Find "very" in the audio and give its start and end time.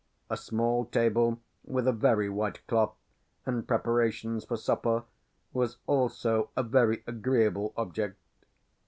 1.93-2.27, 6.63-7.03